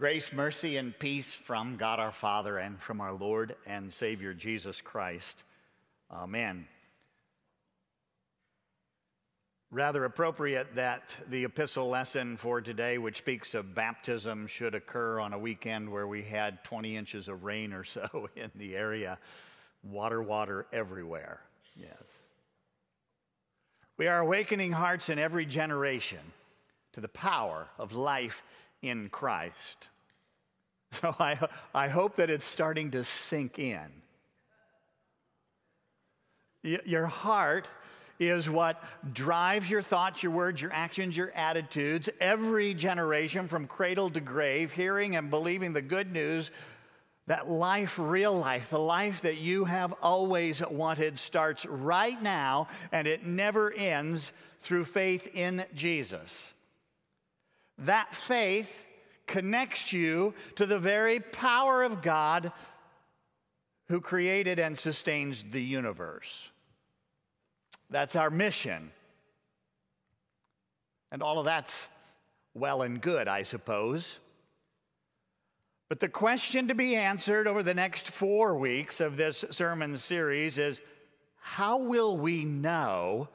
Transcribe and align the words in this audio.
Grace, 0.00 0.32
mercy, 0.32 0.78
and 0.78 0.98
peace 0.98 1.34
from 1.34 1.76
God 1.76 2.00
our 2.00 2.10
Father 2.10 2.56
and 2.56 2.80
from 2.80 3.02
our 3.02 3.12
Lord 3.12 3.54
and 3.66 3.92
Savior 3.92 4.32
Jesus 4.32 4.80
Christ. 4.80 5.44
Amen. 6.10 6.66
Rather 9.70 10.06
appropriate 10.06 10.74
that 10.74 11.14
the 11.28 11.44
epistle 11.44 11.90
lesson 11.90 12.38
for 12.38 12.62
today, 12.62 12.96
which 12.96 13.18
speaks 13.18 13.52
of 13.52 13.74
baptism, 13.74 14.46
should 14.46 14.74
occur 14.74 15.20
on 15.20 15.34
a 15.34 15.38
weekend 15.38 15.86
where 15.86 16.06
we 16.06 16.22
had 16.22 16.64
20 16.64 16.96
inches 16.96 17.28
of 17.28 17.44
rain 17.44 17.74
or 17.74 17.84
so 17.84 18.30
in 18.36 18.50
the 18.54 18.74
area. 18.74 19.18
Water, 19.82 20.22
water 20.22 20.64
everywhere. 20.72 21.40
Yes. 21.76 22.02
We 23.98 24.06
are 24.06 24.20
awakening 24.20 24.72
hearts 24.72 25.10
in 25.10 25.18
every 25.18 25.44
generation 25.44 26.20
to 26.94 27.02
the 27.02 27.08
power 27.08 27.68
of 27.78 27.92
life 27.92 28.42
in 28.80 29.10
Christ. 29.10 29.89
So 31.00 31.14
I, 31.20 31.38
I 31.72 31.88
hope 31.88 32.16
that 32.16 32.30
it's 32.30 32.44
starting 32.44 32.90
to 32.90 33.04
sink 33.04 33.58
in. 33.58 33.86
Your 36.62 37.06
heart 37.06 37.68
is 38.18 38.50
what 38.50 38.82
drives 39.14 39.70
your 39.70 39.82
thoughts, 39.82 40.22
your 40.22 40.32
words, 40.32 40.60
your 40.60 40.72
actions, 40.72 41.16
your 41.16 41.30
attitudes. 41.30 42.10
Every 42.20 42.74
generation 42.74 43.48
from 43.48 43.66
cradle 43.66 44.10
to 44.10 44.20
grave, 44.20 44.72
hearing 44.72 45.16
and 45.16 45.30
believing 45.30 45.72
the 45.72 45.80
good 45.80 46.12
news 46.12 46.50
that 47.26 47.48
life, 47.48 47.98
real 47.98 48.36
life, 48.36 48.70
the 48.70 48.78
life 48.78 49.22
that 49.22 49.38
you 49.38 49.64
have 49.64 49.94
always 50.02 50.66
wanted, 50.68 51.18
starts 51.18 51.64
right 51.64 52.20
now 52.20 52.66
and 52.92 53.06
it 53.06 53.24
never 53.24 53.72
ends 53.72 54.32
through 54.60 54.84
faith 54.84 55.30
in 55.34 55.64
Jesus. 55.74 56.52
That 57.78 58.14
faith 58.14 58.84
connects 59.30 59.92
you 59.92 60.34
to 60.56 60.66
the 60.66 60.78
very 60.78 61.20
power 61.20 61.84
of 61.84 62.02
God 62.02 62.52
who 63.88 64.00
created 64.00 64.58
and 64.58 64.76
sustains 64.76 65.44
the 65.52 65.62
universe. 65.62 66.50
That's 67.90 68.16
our 68.16 68.28
mission. 68.28 68.90
And 71.12 71.22
all 71.22 71.38
of 71.38 71.44
that's 71.44 71.86
well 72.54 72.82
and 72.82 73.00
good, 73.00 73.28
I 73.28 73.44
suppose. 73.44 74.18
But 75.88 76.00
the 76.00 76.08
question 76.08 76.66
to 76.68 76.74
be 76.74 76.96
answered 76.96 77.46
over 77.46 77.62
the 77.62 77.74
next 77.74 78.08
four 78.08 78.58
weeks 78.58 79.00
of 79.00 79.16
this 79.16 79.44
sermon 79.52 79.96
series 79.96 80.58
is 80.58 80.80
how 81.36 81.78
will 81.78 82.16
we 82.16 82.44
know 82.44 83.28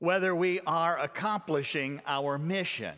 whether 0.00 0.34
we 0.34 0.58
are 0.66 0.98
accomplishing 0.98 2.00
our 2.06 2.36
mission? 2.36 2.94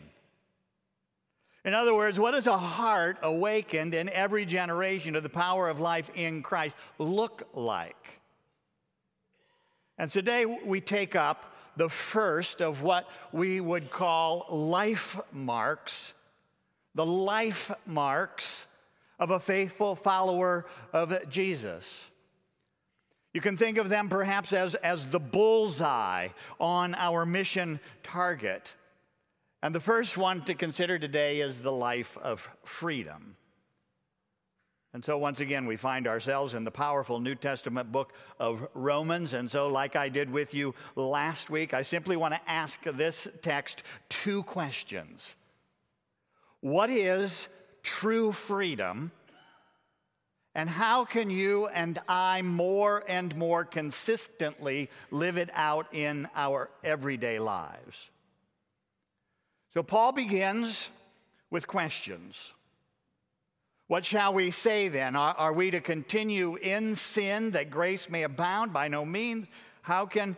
In 1.65 1.73
other 1.73 1.95
words, 1.95 2.19
what 2.19 2.31
does 2.31 2.47
a 2.47 2.57
heart 2.57 3.17
awakened 3.21 3.95
in 3.95 4.09
every 4.09 4.45
generation 4.45 5.13
to 5.13 5.21
the 5.21 5.29
power 5.29 5.69
of 5.69 5.79
life 5.79 6.11
in 6.13 6.41
Christ 6.41 6.75
look 6.99 7.47
like? 7.53 8.19
And 9.97 10.09
today 10.09 10.45
we 10.45 10.81
take 10.81 11.15
up 11.15 11.53
the 11.77 11.89
first 11.89 12.61
of 12.61 12.81
what 12.81 13.07
we 13.31 13.61
would 13.61 13.89
call 13.89 14.45
life 14.49 15.17
marks, 15.31 16.13
the 16.95 17.05
life 17.05 17.71
marks 17.85 18.65
of 19.19 19.31
a 19.31 19.39
faithful 19.39 19.95
follower 19.95 20.65
of 20.91 21.29
Jesus. 21.29 22.09
You 23.33 23.41
can 23.41 23.57
think 23.57 23.77
of 23.77 23.89
them 23.89 24.09
perhaps 24.09 24.53
as, 24.53 24.75
as 24.75 25.07
the 25.07 25.19
bullseye 25.19 26.27
on 26.59 26.93
our 26.95 27.25
mission 27.25 27.79
target. 28.03 28.73
And 29.63 29.73
the 29.73 29.79
first 29.79 30.17
one 30.17 30.43
to 30.43 30.55
consider 30.55 30.99
today 30.99 31.39
is 31.39 31.61
the 31.61 31.71
life 31.71 32.17
of 32.17 32.49
freedom. 32.65 33.37
And 34.93 35.03
so, 35.03 35.17
once 35.17 35.39
again, 35.39 35.65
we 35.65 35.77
find 35.77 36.05
ourselves 36.05 36.53
in 36.53 36.65
the 36.65 36.69
powerful 36.69 37.21
New 37.21 37.33
Testament 37.33 37.89
book 37.89 38.11
of 38.41 38.67
Romans. 38.73 39.31
And 39.31 39.49
so, 39.49 39.69
like 39.69 39.95
I 39.95 40.09
did 40.09 40.29
with 40.29 40.53
you 40.53 40.75
last 40.97 41.49
week, 41.49 41.73
I 41.73 41.81
simply 41.81 42.17
want 42.17 42.33
to 42.33 42.41
ask 42.45 42.77
this 42.83 43.29
text 43.41 43.83
two 44.09 44.43
questions 44.43 45.33
What 46.59 46.89
is 46.89 47.47
true 47.83 48.33
freedom? 48.33 49.13
And 50.55 50.69
how 50.69 51.05
can 51.05 51.29
you 51.29 51.67
and 51.67 51.99
I 52.09 52.41
more 52.41 53.05
and 53.07 53.33
more 53.37 53.63
consistently 53.63 54.89
live 55.09 55.37
it 55.37 55.49
out 55.53 55.87
in 55.93 56.27
our 56.35 56.69
everyday 56.83 57.39
lives? 57.39 58.11
So 59.73 59.81
Paul 59.81 60.11
begins 60.11 60.89
with 61.49 61.67
questions. 61.67 62.53
What 63.87 64.05
shall 64.05 64.33
we 64.33 64.51
say 64.51 64.87
then? 64.87 65.15
Are, 65.15 65.35
are, 65.37 65.53
we 65.53 65.71
to 65.71 65.81
continue 65.81 66.55
in 66.55 66.95
sin 66.95 67.51
that 67.51 67.69
grace 67.69 68.09
may 68.09 68.23
abound? 68.23 68.71
By 68.71 68.87
no 68.87 69.05
means. 69.05 69.47
How 69.81 70.05
can 70.05 70.37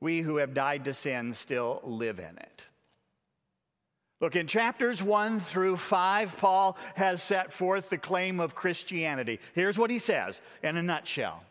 we 0.00 0.20
who 0.20 0.36
have 0.36 0.54
died 0.54 0.84
to 0.86 0.94
sin 0.94 1.32
still 1.32 1.80
live 1.84 2.18
in 2.18 2.36
it? 2.38 2.62
Look, 4.20 4.36
in 4.36 4.46
chapters 4.46 5.02
one 5.02 5.40
through 5.40 5.76
five, 5.76 6.36
Paul 6.36 6.76
has 6.94 7.22
set 7.22 7.52
forth 7.52 7.90
the 7.90 7.98
claim 7.98 8.40
of 8.40 8.54
Christianity. 8.54 9.40
Here's 9.54 9.78
what 9.78 9.90
he 9.90 9.98
says 9.98 10.40
in 10.62 10.76
a 10.76 10.82
nutshell 10.82 11.42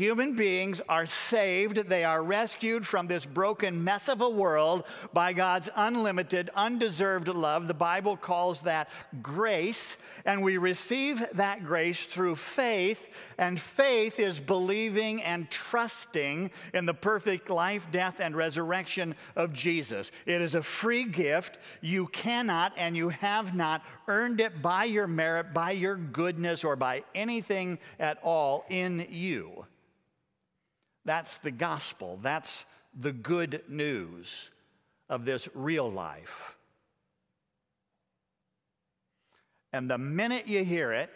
Human 0.00 0.32
beings 0.32 0.80
are 0.88 1.04
saved. 1.04 1.76
They 1.76 2.04
are 2.04 2.22
rescued 2.22 2.86
from 2.86 3.06
this 3.06 3.26
broken 3.26 3.84
mess 3.84 4.08
of 4.08 4.22
a 4.22 4.30
world 4.30 4.84
by 5.12 5.34
God's 5.34 5.68
unlimited, 5.76 6.48
undeserved 6.54 7.28
love. 7.28 7.68
The 7.68 7.74
Bible 7.74 8.16
calls 8.16 8.62
that 8.62 8.88
grace, 9.20 9.98
and 10.24 10.42
we 10.42 10.56
receive 10.56 11.22
that 11.34 11.66
grace 11.66 12.06
through 12.06 12.36
faith. 12.36 13.10
And 13.36 13.60
faith 13.60 14.18
is 14.18 14.40
believing 14.40 15.22
and 15.22 15.50
trusting 15.50 16.50
in 16.72 16.86
the 16.86 16.94
perfect 16.94 17.50
life, 17.50 17.86
death, 17.92 18.20
and 18.20 18.34
resurrection 18.34 19.14
of 19.36 19.52
Jesus. 19.52 20.12
It 20.24 20.40
is 20.40 20.54
a 20.54 20.62
free 20.62 21.04
gift. 21.04 21.58
You 21.82 22.06
cannot 22.06 22.72
and 22.78 22.96
you 22.96 23.10
have 23.10 23.54
not 23.54 23.82
earned 24.08 24.40
it 24.40 24.62
by 24.62 24.84
your 24.84 25.06
merit, 25.06 25.52
by 25.52 25.72
your 25.72 25.96
goodness, 25.96 26.64
or 26.64 26.74
by 26.74 27.04
anything 27.14 27.78
at 27.98 28.18
all 28.22 28.64
in 28.70 29.06
you. 29.10 29.66
That's 31.10 31.38
the 31.38 31.50
gospel. 31.50 32.20
That's 32.22 32.64
the 32.96 33.10
good 33.10 33.64
news 33.66 34.52
of 35.08 35.24
this 35.24 35.48
real 35.54 35.90
life. 35.90 36.56
And 39.72 39.90
the 39.90 39.98
minute 39.98 40.46
you 40.46 40.64
hear 40.64 40.92
it, 40.92 41.10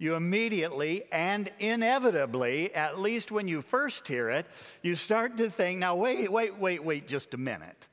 you 0.00 0.16
immediately 0.16 1.04
and 1.12 1.48
inevitably, 1.60 2.74
at 2.74 2.98
least 2.98 3.30
when 3.30 3.46
you 3.46 3.62
first 3.62 4.08
hear 4.08 4.30
it, 4.30 4.46
you 4.82 4.96
start 4.96 5.36
to 5.36 5.48
think, 5.48 5.78
now, 5.78 5.94
wait, 5.94 6.28
wait, 6.32 6.58
wait, 6.58 6.82
wait 6.82 7.06
just 7.06 7.34
a 7.34 7.38
minute. 7.38 7.86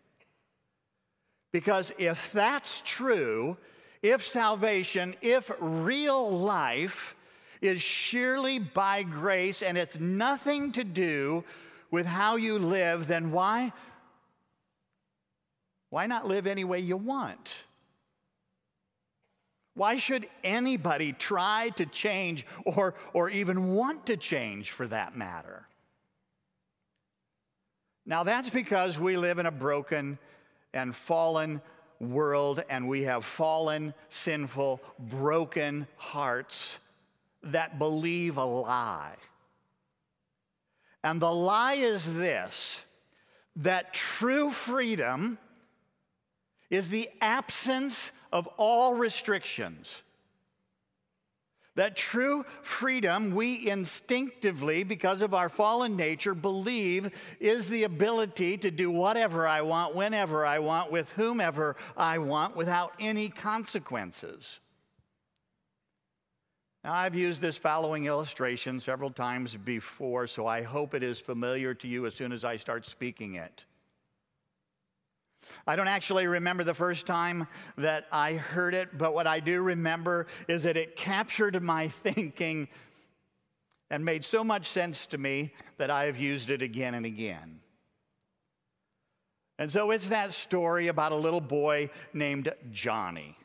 Because 1.51 1.93
if 1.99 2.31
that's 2.31 2.81
true, 2.83 3.57
if 4.01 4.25
salvation, 4.27 5.15
if 5.21 5.51
real 5.59 6.31
life 6.31 7.15
is 7.63 7.81
sheerly 7.81 8.59
by 8.59 9.03
grace 9.03 9.61
and 9.61 9.77
it's 9.77 9.99
nothing 9.99 10.71
to 10.73 10.83
do 10.83 11.43
with 11.91 12.05
how 12.05 12.35
you 12.35 12.59
live, 12.59 13.07
then 13.07 13.31
why? 13.31 13.71
Why 15.89 16.07
not 16.07 16.27
live 16.27 16.47
any 16.47 16.63
way 16.63 16.79
you 16.79 16.97
want? 16.97 17.63
Why 19.75 19.97
should 19.97 20.27
anybody 20.43 21.13
try 21.13 21.69
to 21.77 21.85
change 21.85 22.45
or, 22.65 22.95
or 23.13 23.29
even 23.29 23.69
want 23.69 24.07
to 24.07 24.17
change 24.17 24.71
for 24.71 24.87
that 24.87 25.15
matter? 25.15 25.67
Now, 28.05 28.23
that's 28.23 28.49
because 28.49 28.99
we 28.99 29.17
live 29.17 29.39
in 29.39 29.45
a 29.45 29.51
broken 29.51 30.19
and 30.73 30.95
fallen 30.95 31.61
world 31.99 32.63
and 32.69 32.87
we 32.87 33.03
have 33.03 33.23
fallen, 33.23 33.93
sinful, 34.09 34.81
broken 34.99 35.87
hearts 35.95 36.79
that 37.43 37.77
believe 37.79 38.37
a 38.37 38.45
lie. 38.45 39.15
And 41.03 41.21
the 41.21 41.31
lie 41.31 41.73
is 41.73 42.13
this 42.13 42.81
that 43.57 43.93
true 43.93 44.49
freedom 44.49 45.37
is 46.69 46.89
the 46.89 47.09
absence 47.21 48.11
of 48.31 48.47
all 48.57 48.95
restrictions. 48.95 50.01
That 51.75 51.95
true 51.95 52.45
freedom, 52.61 53.31
we 53.31 53.67
instinctively, 53.67 54.83
because 54.83 55.23
of 55.23 55.33
our 55.33 55.49
fallen 55.49 55.95
nature, 55.95 56.35
believe 56.35 57.09
is 57.39 57.67
the 57.67 57.83
ability 57.83 58.57
to 58.59 58.69
do 58.69 58.91
whatever 58.91 59.47
I 59.47 59.61
want, 59.61 59.95
whenever 59.95 60.45
I 60.45 60.59
want, 60.59 60.91
with 60.91 61.09
whomever 61.09 61.75
I 61.97 62.19
want, 62.19 62.55
without 62.55 62.93
any 62.99 63.29
consequences. 63.29 64.59
Now, 66.83 66.91
I've 66.91 67.15
used 67.15 67.41
this 67.41 67.57
following 67.57 68.07
illustration 68.07 68.77
several 68.77 69.09
times 69.09 69.55
before, 69.55 70.27
so 70.27 70.47
I 70.47 70.63
hope 70.63 70.93
it 70.93 71.01
is 71.01 71.17
familiar 71.17 71.73
to 71.75 71.87
you 71.87 72.05
as 72.05 72.13
soon 72.13 72.33
as 72.33 72.43
I 72.43 72.57
start 72.57 72.85
speaking 72.85 73.35
it. 73.35 73.65
I 75.65 75.77
don't 75.77 75.87
actually 75.87 76.27
remember 76.27 76.65
the 76.65 76.73
first 76.73 77.05
time 77.05 77.47
that 77.77 78.07
I 78.11 78.33
heard 78.33 78.73
it, 78.73 78.97
but 78.97 79.13
what 79.13 79.27
I 79.27 79.39
do 79.39 79.61
remember 79.61 80.27
is 80.49 80.63
that 80.63 80.75
it 80.75 80.97
captured 80.97 81.61
my 81.63 81.87
thinking 82.03 82.67
and 83.89 84.03
made 84.03 84.25
so 84.25 84.43
much 84.43 84.67
sense 84.67 85.05
to 85.07 85.17
me 85.17 85.53
that 85.77 85.89
I 85.89 86.05
have 86.05 86.17
used 86.17 86.49
it 86.49 86.61
again 86.61 86.95
and 86.95 87.05
again. 87.05 87.61
And 89.57 89.71
so 89.71 89.91
it's 89.91 90.09
that 90.09 90.33
story 90.33 90.87
about 90.87 91.13
a 91.13 91.17
little 91.17 91.41
boy 91.41 91.91
named 92.13 92.51
Johnny 92.71 93.37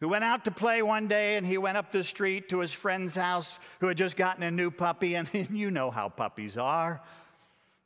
who 0.00 0.08
went 0.08 0.24
out 0.24 0.44
to 0.44 0.50
play 0.50 0.82
one 0.82 1.06
day 1.06 1.36
and 1.36 1.46
he 1.46 1.58
went 1.58 1.76
up 1.76 1.92
the 1.92 2.02
street 2.02 2.48
to 2.48 2.58
his 2.58 2.72
friend's 2.72 3.14
house 3.14 3.60
who 3.80 3.86
had 3.86 3.98
just 3.98 4.16
gotten 4.16 4.42
a 4.42 4.50
new 4.50 4.70
puppy. 4.70 5.14
And 5.14 5.28
you 5.50 5.70
know 5.70 5.90
how 5.90 6.08
puppies 6.08 6.56
are 6.56 7.02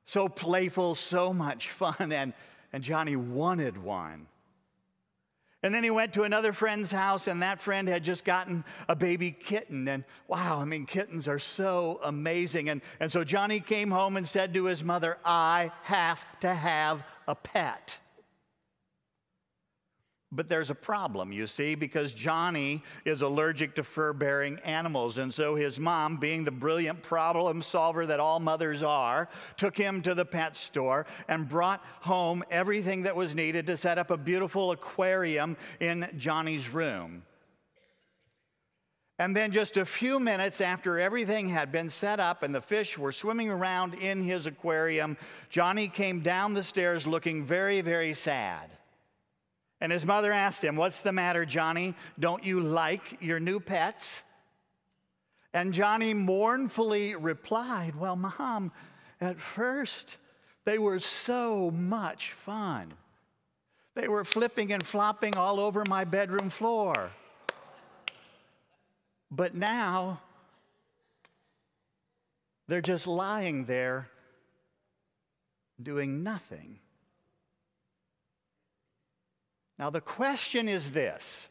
so 0.04 0.28
playful, 0.28 0.94
so 0.94 1.32
much 1.32 1.70
fun. 1.70 2.12
And, 2.12 2.32
and 2.72 2.84
Johnny 2.84 3.16
wanted 3.16 3.82
one. 3.82 4.26
And 5.62 5.74
then 5.74 5.82
he 5.82 5.90
went 5.90 6.12
to 6.12 6.24
another 6.24 6.52
friend's 6.52 6.92
house, 6.92 7.26
and 7.26 7.40
that 7.40 7.58
friend 7.58 7.88
had 7.88 8.04
just 8.04 8.26
gotten 8.26 8.64
a 8.86 8.94
baby 8.94 9.30
kitten. 9.30 9.88
And 9.88 10.04
wow, 10.28 10.60
I 10.60 10.66
mean, 10.66 10.84
kittens 10.84 11.26
are 11.26 11.38
so 11.38 12.00
amazing. 12.04 12.68
And, 12.68 12.82
and 13.00 13.10
so 13.10 13.24
Johnny 13.24 13.60
came 13.60 13.90
home 13.90 14.18
and 14.18 14.28
said 14.28 14.52
to 14.54 14.64
his 14.64 14.84
mother, 14.84 15.16
I 15.24 15.72
have 15.84 16.22
to 16.40 16.52
have 16.52 17.02
a 17.26 17.34
pet. 17.34 17.98
But 20.34 20.48
there's 20.48 20.70
a 20.70 20.74
problem, 20.74 21.32
you 21.32 21.46
see, 21.46 21.76
because 21.76 22.12
Johnny 22.12 22.82
is 23.04 23.22
allergic 23.22 23.76
to 23.76 23.84
fur 23.84 24.12
bearing 24.12 24.58
animals. 24.64 25.18
And 25.18 25.32
so 25.32 25.54
his 25.54 25.78
mom, 25.78 26.16
being 26.16 26.42
the 26.44 26.50
brilliant 26.50 27.02
problem 27.02 27.62
solver 27.62 28.04
that 28.06 28.18
all 28.18 28.40
mothers 28.40 28.82
are, 28.82 29.28
took 29.56 29.76
him 29.76 30.02
to 30.02 30.14
the 30.14 30.24
pet 30.24 30.56
store 30.56 31.06
and 31.28 31.48
brought 31.48 31.84
home 32.00 32.42
everything 32.50 33.02
that 33.02 33.14
was 33.14 33.36
needed 33.36 33.66
to 33.68 33.76
set 33.76 33.96
up 33.96 34.10
a 34.10 34.16
beautiful 34.16 34.72
aquarium 34.72 35.56
in 35.78 36.08
Johnny's 36.16 36.68
room. 36.68 37.22
And 39.20 39.36
then, 39.36 39.52
just 39.52 39.76
a 39.76 39.86
few 39.86 40.18
minutes 40.18 40.60
after 40.60 40.98
everything 40.98 41.48
had 41.48 41.70
been 41.70 41.88
set 41.88 42.18
up 42.18 42.42
and 42.42 42.52
the 42.52 42.60
fish 42.60 42.98
were 42.98 43.12
swimming 43.12 43.48
around 43.48 43.94
in 43.94 44.20
his 44.20 44.46
aquarium, 44.46 45.16
Johnny 45.48 45.86
came 45.86 46.18
down 46.18 46.52
the 46.52 46.64
stairs 46.64 47.06
looking 47.06 47.44
very, 47.44 47.80
very 47.80 48.12
sad. 48.12 48.72
And 49.80 49.92
his 49.92 50.06
mother 50.06 50.32
asked 50.32 50.62
him, 50.62 50.76
What's 50.76 51.00
the 51.00 51.12
matter, 51.12 51.44
Johnny? 51.44 51.94
Don't 52.18 52.44
you 52.44 52.60
like 52.60 53.18
your 53.20 53.40
new 53.40 53.60
pets? 53.60 54.22
And 55.52 55.72
Johnny 55.72 56.14
mournfully 56.14 57.14
replied, 57.14 57.94
Well, 57.94 58.16
Mom, 58.16 58.72
at 59.20 59.40
first 59.40 60.16
they 60.64 60.78
were 60.78 60.98
so 60.98 61.70
much 61.70 62.32
fun. 62.32 62.94
They 63.94 64.08
were 64.08 64.24
flipping 64.24 64.72
and 64.72 64.84
flopping 64.84 65.36
all 65.36 65.60
over 65.60 65.84
my 65.88 66.04
bedroom 66.04 66.50
floor. 66.50 67.10
But 69.30 69.54
now 69.54 70.20
they're 72.66 72.80
just 72.80 73.06
lying 73.06 73.66
there 73.66 74.08
doing 75.82 76.22
nothing. 76.22 76.80
Now, 79.78 79.90
the 79.90 80.00
question 80.00 80.68
is 80.68 80.92
this 80.92 81.48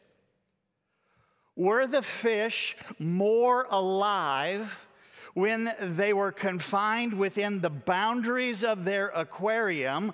Were 1.56 1.86
the 1.86 2.02
fish 2.02 2.76
more 2.98 3.66
alive 3.70 4.86
when 5.34 5.72
they 5.80 6.12
were 6.12 6.32
confined 6.32 7.12
within 7.12 7.60
the 7.60 7.70
boundaries 7.70 8.64
of 8.64 8.84
their 8.84 9.08
aquarium 9.08 10.12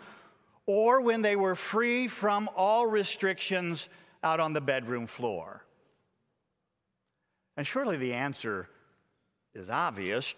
or 0.67 1.01
when 1.01 1.23
they 1.23 1.37
were 1.37 1.55
free 1.55 2.09
from 2.09 2.49
all 2.57 2.87
restrictions 2.87 3.89
out 4.23 4.41
on 4.41 4.53
the 4.53 4.61
bedroom 4.61 5.07
floor? 5.07 5.65
And 7.57 7.67
surely 7.67 7.97
the 7.97 8.15
answer 8.15 8.69
is 9.55 9.69
obvious. 9.69 10.35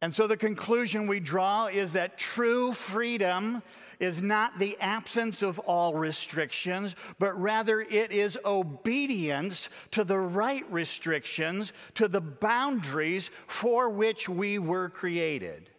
And 0.00 0.14
so 0.14 0.26
the 0.26 0.36
conclusion 0.36 1.06
we 1.06 1.18
draw 1.18 1.66
is 1.66 1.94
that 1.94 2.16
true 2.16 2.72
freedom 2.72 3.62
is 4.00 4.22
not 4.22 4.58
the 4.58 4.76
absence 4.80 5.42
of 5.42 5.58
all 5.60 5.94
restrictions, 5.94 6.94
but 7.18 7.38
rather 7.38 7.80
it 7.80 8.12
is 8.12 8.38
obedience 8.44 9.70
to 9.92 10.04
the 10.04 10.18
right 10.18 10.64
restrictions, 10.70 11.72
to 11.94 12.08
the 12.08 12.20
boundaries 12.20 13.30
for 13.46 13.90
which 13.90 14.28
we 14.28 14.58
were 14.58 14.88
created. 14.88 15.70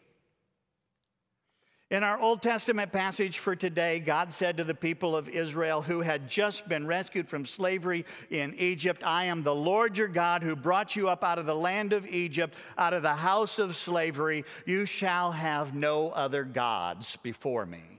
In 1.92 2.04
our 2.04 2.20
Old 2.20 2.44
Testament 2.44 2.92
passage 2.92 3.40
for 3.40 3.56
today, 3.56 4.00
God 4.00 4.32
said 4.32 4.58
to 4.58 4.64
the 4.64 4.76
people 4.76 5.16
of 5.16 5.28
Israel 5.28 5.82
who 5.82 6.02
had 6.02 6.30
just 6.30 6.70
been 6.70 6.86
rescued 6.86 7.28
from 7.28 7.48
slavery 7.48 8.06
in 8.30 8.54
Egypt, 8.60 9.02
I 9.04 9.26
am 9.26 9.42
the 9.42 9.56
Lord 9.56 9.98
your 9.98 10.08
God 10.08 10.44
who 10.44 10.56
brought 10.56 10.96
you 10.96 11.10
up 11.10 11.24
out 11.24 11.40
of 11.40 11.48
the 11.48 11.56
land 11.56 11.92
of 11.94 12.06
Egypt, 12.06 12.54
out 12.78 12.94
of 12.94 13.02
the 13.02 13.16
house 13.16 13.58
of 13.58 13.76
slavery. 13.76 14.46
You 14.68 14.86
shall 14.86 15.32
have 15.32 15.74
no 15.74 16.10
other 16.12 16.44
gods 16.44 17.16
before 17.24 17.66
me. 17.66 17.99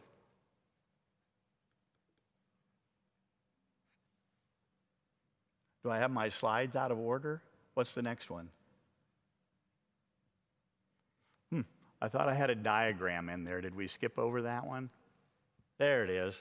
Do 5.83 5.91
I 5.91 5.99
have 5.99 6.11
my 6.11 6.29
slides 6.29 6.77
out 6.77 6.91
of 6.91 6.99
order? 6.99 7.43
What's 7.75 7.95
the 7.95 8.03
next 8.03 8.31
one? 8.31 8.49
Hmm, 11.51 11.63
I 12.03 12.09
thought 12.09 12.29
I 12.29 12.35
had 12.35 12.51
a 12.51 12.55
diagram 12.55 13.29
in 13.29 13.45
there. 13.45 13.61
Did 13.61 13.75
we 13.75 13.87
skip 13.87 14.19
over 14.19 14.43
that 14.43 14.67
one? 14.67 14.91
There 15.79 16.05
it 16.05 16.11
is. 16.11 16.35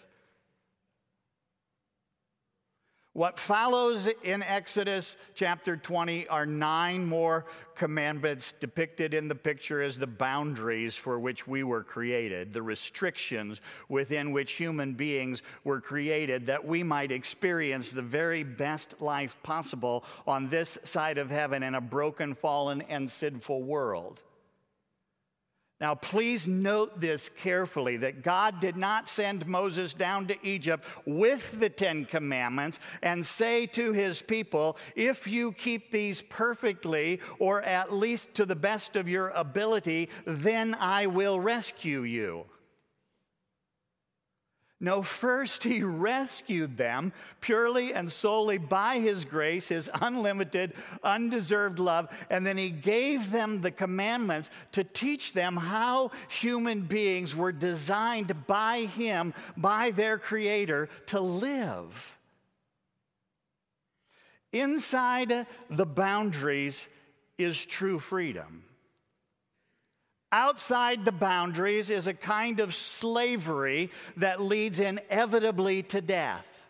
What 3.13 3.39
follows 3.39 4.07
in 4.23 4.43
Exodus 4.43 5.17
chapter 5.33 5.75
20 5.75 6.27
are 6.27 6.45
nine 6.45 7.03
more 7.03 7.47
commandments 7.73 8.53
depicted 8.53 9.15
in 9.15 9.27
the 9.27 9.33
picture 9.33 9.81
as 9.81 9.97
the 9.97 10.05
boundaries 10.05 10.95
for 10.95 11.19
which 11.19 11.47
we 11.47 11.63
were 11.63 11.81
created, 11.81 12.53
the 12.53 12.61
restrictions 12.61 13.61
within 13.89 14.31
which 14.31 14.51
human 14.51 14.93
beings 14.93 15.41
were 15.63 15.81
created, 15.81 16.45
that 16.45 16.63
we 16.63 16.83
might 16.83 17.11
experience 17.11 17.91
the 17.91 18.01
very 18.03 18.43
best 18.43 19.01
life 19.01 19.35
possible 19.41 20.05
on 20.27 20.47
this 20.47 20.77
side 20.83 21.17
of 21.17 21.31
heaven 21.31 21.63
in 21.63 21.75
a 21.75 21.81
broken, 21.81 22.35
fallen, 22.35 22.83
and 22.89 23.09
sinful 23.09 23.63
world. 23.63 24.21
Now, 25.81 25.95
please 25.95 26.45
note 26.45 26.99
this 26.99 27.29
carefully 27.29 27.95
that 27.97 28.21
God 28.21 28.59
did 28.59 28.75
not 28.75 29.07
send 29.07 29.47
Moses 29.47 29.93
down 29.93 30.27
to 30.27 30.35
Egypt 30.45 30.83
with 31.05 31.57
the 31.59 31.69
Ten 31.69 32.03
Commandments 32.03 32.81
and 33.01 33.25
say 33.25 33.65
to 33.67 33.93
his 33.93 34.21
people, 34.21 34.77
If 34.97 35.25
you 35.25 35.53
keep 35.53 35.89
these 35.89 36.21
perfectly, 36.21 37.21
or 37.39 37.61
at 37.61 37.93
least 37.93 38.33
to 38.35 38.45
the 38.45 38.57
best 38.57 38.97
of 38.97 39.07
your 39.07 39.29
ability, 39.29 40.09
then 40.25 40.75
I 40.79 41.05
will 41.05 41.39
rescue 41.39 42.01
you. 42.01 42.45
No, 44.81 45.01
first 45.01 45.63
he 45.63 45.83
rescued 45.83 46.77
them 46.77 47.11
purely 47.41 47.93
and 47.93 48.09
solely 48.09 48.57
by 48.57 48.99
his 48.99 49.25
grace, 49.25 49.67
his 49.67 49.89
unlimited, 49.93 50.73
undeserved 51.03 51.79
love, 51.79 52.07
and 52.29 52.47
then 52.47 52.57
he 52.57 52.69
gave 52.69 53.29
them 53.29 53.59
the 53.59 53.71
commandments 53.71 54.49
to 54.71 54.85
teach 54.85 55.33
them 55.33 55.57
how 55.57 56.11
human 56.29 56.81
beings 56.81 57.35
were 57.35 57.51
designed 57.51 58.47
by 58.47 58.81
him, 58.81 59.33
by 59.57 59.91
their 59.91 60.17
creator, 60.17 60.87
to 61.07 61.19
live. 61.19 62.17
Inside 64.53 65.45
the 65.69 65.85
boundaries 65.85 66.85
is 67.37 67.65
true 67.65 67.99
freedom. 67.99 68.63
Outside 70.31 71.05
the 71.05 71.11
boundaries 71.11 71.89
is 71.89 72.07
a 72.07 72.13
kind 72.13 72.59
of 72.59 72.75
slavery 72.75 73.89
that 74.17 74.41
leads 74.41 74.79
inevitably 74.79 75.83
to 75.83 76.01
death. 76.01 76.67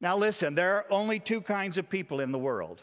Now, 0.00 0.16
listen, 0.16 0.54
there 0.54 0.76
are 0.76 0.86
only 0.90 1.18
two 1.18 1.40
kinds 1.40 1.78
of 1.78 1.88
people 1.88 2.20
in 2.20 2.32
the 2.32 2.38
world. 2.38 2.82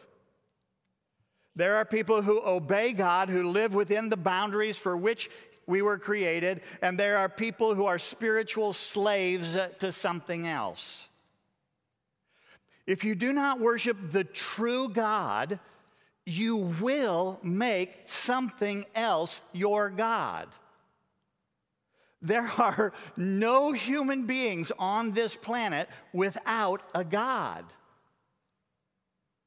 There 1.55 1.75
are 1.75 1.85
people 1.85 2.21
who 2.21 2.41
obey 2.45 2.93
God, 2.93 3.29
who 3.29 3.49
live 3.51 3.73
within 3.73 4.09
the 4.09 4.17
boundaries 4.17 4.77
for 4.77 4.95
which 4.95 5.29
we 5.67 5.81
were 5.81 5.97
created, 5.97 6.61
and 6.81 6.99
there 6.99 7.17
are 7.17 7.29
people 7.29 7.75
who 7.75 7.85
are 7.85 7.99
spiritual 7.99 8.73
slaves 8.73 9.57
to 9.79 9.91
something 9.91 10.47
else. 10.47 11.09
If 12.87 13.03
you 13.03 13.15
do 13.15 13.31
not 13.31 13.59
worship 13.59 13.97
the 14.09 14.23
true 14.23 14.89
God, 14.89 15.59
you 16.25 16.57
will 16.81 17.39
make 17.43 17.93
something 18.05 18.85
else 18.95 19.41
your 19.53 19.89
God. 19.89 20.47
There 22.21 22.49
are 22.57 22.93
no 23.17 23.71
human 23.71 24.27
beings 24.27 24.71
on 24.77 25.11
this 25.11 25.35
planet 25.35 25.89
without 26.13 26.83
a 26.93 27.03
God. 27.03 27.65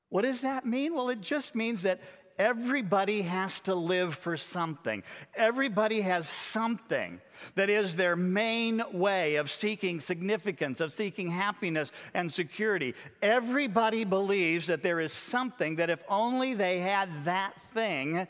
What 0.08 0.22
does 0.22 0.40
that 0.40 0.66
mean? 0.66 0.94
Well, 0.94 1.08
it 1.08 1.20
just 1.20 1.54
means 1.54 1.82
that 1.82 2.00
everybody 2.38 3.22
has 3.22 3.60
to 3.62 3.74
live 3.74 4.14
for 4.14 4.36
something. 4.36 5.02
Everybody 5.34 6.00
has 6.00 6.28
something 6.28 7.20
that 7.54 7.70
is 7.70 7.96
their 7.96 8.16
main 8.16 8.82
way 8.92 9.36
of 9.36 9.50
seeking 9.50 10.00
significance, 10.00 10.80
of 10.80 10.92
seeking 10.92 11.30
happiness 11.30 11.92
and 12.14 12.32
security. 12.32 12.94
Everybody 13.22 14.04
believes 14.04 14.66
that 14.66 14.82
there 14.82 15.00
is 15.00 15.12
something 15.12 15.76
that 15.76 15.90
if 15.90 16.02
only 16.08 16.54
they 16.54 16.78
had 16.78 17.08
that 17.24 17.54
thing, 17.72 18.26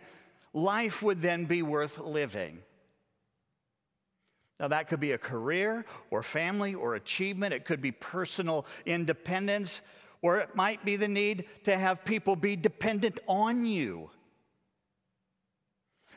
life 0.53 1.03
would 1.03 1.21
then 1.21 1.45
be 1.45 1.63
worth 1.63 1.99
living. 1.99 2.59
Now, 4.61 4.69
that 4.69 4.89
could 4.89 5.01
be 5.01 5.13
a 5.13 5.19
career 5.19 5.85
or 6.11 6.23
family 6.23 6.75
or 6.75 6.95
achievement. 6.95 7.53
It 7.53 7.65
could 7.65 7.83
be 7.83 7.91
personal 7.91 8.67
independence, 8.87 9.83
or 10.25 10.39
it 10.39 10.57
might 10.57 10.83
be 10.87 10.97
the 10.97 11.07
need 11.07 11.45
to 11.65 11.77
have 11.77 12.03
people 12.03 12.35
be 12.35 12.57
dependent 12.57 13.21
on 13.27 13.63
you. 13.63 14.09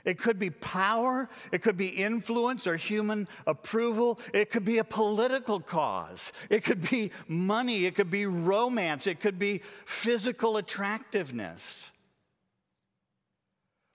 It 0.06 0.18
could 0.18 0.40
be 0.40 0.50
power, 0.50 1.30
it 1.52 1.62
could 1.62 1.76
be 1.76 1.90
influence 1.90 2.66
or 2.68 2.78
human 2.78 3.28
approval, 3.46 4.22
it 4.34 4.50
could 4.50 4.64
be 4.64 4.78
a 4.78 4.86
political 4.86 5.60
cause, 5.60 6.32
it 6.50 6.64
could 6.64 6.90
be 6.90 7.12
money, 7.28 7.84
it 7.84 7.96
could 7.96 8.10
be 8.10 8.26
romance, 8.28 9.08
it 9.08 9.20
could 9.20 9.38
be 9.38 9.62
physical 9.86 10.56
attractiveness. 10.56 11.92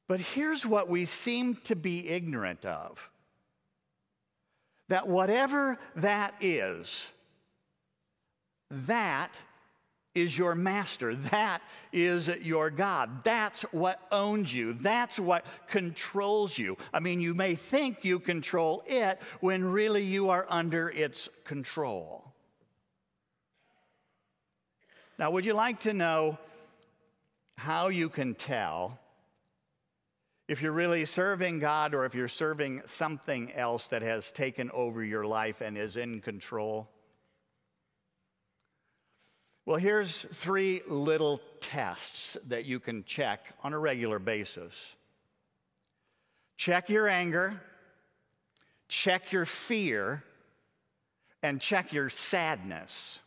But 0.08 0.20
here's 0.20 0.66
what 0.66 0.90
we 0.90 1.06
seem 1.06 1.54
to 1.64 1.74
be 1.74 2.06
ignorant 2.10 2.66
of 2.66 3.08
that 4.90 5.08
whatever 5.08 5.78
that 5.96 6.34
is, 6.42 7.12
that 8.68 9.34
is 10.14 10.36
your 10.36 10.54
master. 10.54 11.14
That 11.16 11.62
is 11.92 12.28
your 12.42 12.70
God. 12.70 13.24
That's 13.24 13.62
what 13.72 14.00
owns 14.10 14.52
you. 14.52 14.74
That's 14.74 15.18
what 15.18 15.46
controls 15.68 16.58
you. 16.58 16.76
I 16.92 17.00
mean, 17.00 17.20
you 17.20 17.34
may 17.34 17.54
think 17.54 18.04
you 18.04 18.18
control 18.18 18.82
it 18.86 19.20
when 19.40 19.64
really 19.64 20.02
you 20.02 20.28
are 20.30 20.46
under 20.48 20.90
its 20.90 21.28
control. 21.44 22.24
Now, 25.18 25.30
would 25.30 25.46
you 25.46 25.54
like 25.54 25.80
to 25.80 25.94
know 25.94 26.38
how 27.56 27.88
you 27.88 28.08
can 28.08 28.34
tell 28.34 28.98
if 30.48 30.60
you're 30.60 30.72
really 30.72 31.04
serving 31.04 31.60
God 31.60 31.94
or 31.94 32.04
if 32.04 32.14
you're 32.14 32.28
serving 32.28 32.82
something 32.86 33.52
else 33.52 33.86
that 33.86 34.02
has 34.02 34.32
taken 34.32 34.70
over 34.72 35.02
your 35.02 35.24
life 35.24 35.60
and 35.60 35.78
is 35.78 35.96
in 35.96 36.20
control? 36.20 36.88
Well, 39.64 39.76
here's 39.76 40.22
three 40.32 40.82
little 40.88 41.40
tests 41.60 42.36
that 42.48 42.64
you 42.64 42.80
can 42.80 43.04
check 43.04 43.40
on 43.62 43.72
a 43.72 43.78
regular 43.78 44.18
basis 44.18 44.96
check 46.56 46.88
your 46.88 47.08
anger, 47.08 47.60
check 48.88 49.32
your 49.32 49.44
fear, 49.44 50.22
and 51.42 51.60
check 51.60 51.92
your 51.92 52.08
sadness. 52.08 53.20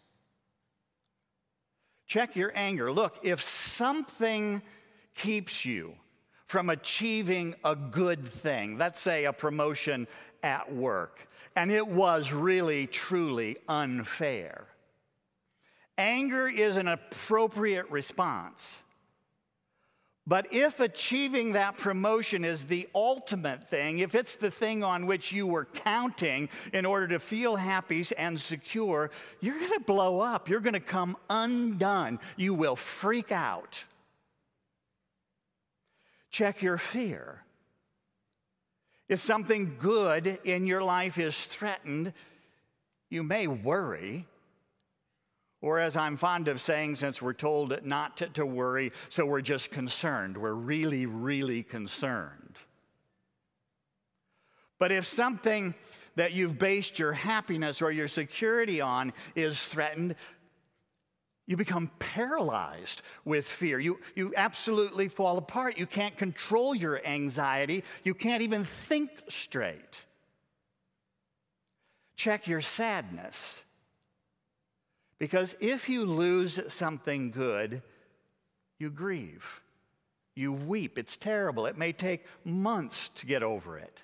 Check 2.08 2.36
your 2.36 2.52
anger. 2.56 2.92
Look, 2.92 3.20
if 3.24 3.44
something 3.44 4.62
keeps 5.16 5.66
you 5.66 5.96
from 6.46 6.70
achieving 6.70 7.56
a 7.64 7.76
good 7.76 8.26
thing, 8.26 8.78
let's 8.78 9.00
say 9.00 9.26
a 9.26 9.34
promotion 9.34 10.08
at 10.44 10.72
work, 10.72 11.28
and 11.56 11.72
it 11.72 11.86
was 11.86 12.32
really, 12.32 12.88
truly 12.88 13.58
unfair 13.68 14.68
Anger 15.98 16.50
is 16.50 16.76
an 16.76 16.88
appropriate 16.88 17.90
response. 17.90 18.82
But 20.28 20.48
if 20.52 20.80
achieving 20.80 21.54
that 21.54 21.78
promotion 21.78 22.44
is 22.44 22.66
the 22.66 22.90
ultimate 22.96 23.70
thing, 23.70 24.00
if 24.00 24.16
it's 24.16 24.36
the 24.36 24.50
thing 24.50 24.84
on 24.84 25.06
which 25.06 25.32
you 25.32 25.46
were 25.46 25.66
counting 25.66 26.50
in 26.74 26.84
order 26.84 27.08
to 27.10 27.20
feel 27.20 27.56
happy 27.56 28.04
and 28.18 28.40
secure, 28.42 29.12
you're 29.40 29.60
going 29.60 29.74
to 29.74 29.80
blow 29.82 30.22
up. 30.22 30.50
You're 30.50 30.62
going 30.62 30.74
to 30.74 30.80
come 30.80 31.16
undone. 31.30 32.20
You 32.38 32.56
will 32.56 32.76
freak 32.76 33.32
out. 33.32 33.84
Check 36.32 36.64
your 36.64 36.80
fear. 36.80 37.44
If 39.08 39.20
something 39.20 39.78
good 39.80 40.40
in 40.44 40.66
your 40.66 40.82
life 40.82 41.20
is 41.20 41.46
threatened, 41.46 42.14
you 43.12 43.22
may 43.22 43.46
worry. 43.46 44.26
Or, 45.66 45.80
as 45.80 45.98
I'm 45.98 46.16
fond 46.16 46.48
of 46.48 46.62
saying, 46.62 46.98
since 46.98 47.24
we're 47.24 47.34
told 47.34 47.84
not 47.84 48.18
to, 48.18 48.28
to, 48.30 48.46
worry, 48.46 48.92
so 49.10 49.26
we're 49.26 49.42
just 49.42 49.72
concerned. 49.72 50.38
We're 50.38 50.54
really, 50.54 51.08
really 51.08 51.64
concerned. 51.64 52.56
But 54.78 54.92
if 54.92 55.08
something 55.08 55.74
that 56.18 56.34
you've 56.34 56.60
based 56.60 57.00
your 57.00 57.14
happiness 57.14 57.82
or 57.82 57.90
your 57.90 58.08
security 58.08 58.80
on 58.80 59.12
is 59.34 59.60
threatened, 59.60 60.14
you 61.48 61.58
become 61.58 61.90
paralyzed 61.98 63.02
with 63.26 63.48
fear. 63.48 63.80
You, 63.80 64.00
you 64.14 64.36
absolutely 64.38 65.08
fall 65.08 65.40
apart. 65.40 65.80
You 65.80 65.88
can't 65.88 66.16
control 66.16 66.76
your 66.76 67.04
anxiety. 67.08 67.84
You 68.04 68.14
can't 68.14 68.44
even 68.44 68.66
think 68.66 69.10
straight. 69.30 70.06
Check 72.16 72.46
your 72.46 72.62
sadness. 72.62 73.65
Because 75.20 75.56
if 75.60 75.88
you 75.88 76.06
lose 76.06 76.62
something 76.74 77.32
good, 77.32 77.82
you 78.80 78.90
grieve. 78.90 79.62
You 80.36 80.52
weep. 80.52 80.98
It's 80.98 81.18
terrible. 81.18 81.66
It 81.66 81.78
may 81.78 81.94
take 81.94 82.26
months 82.44 83.10
to 83.16 83.26
get 83.26 83.42
over 83.42 83.78
it. 83.78 84.04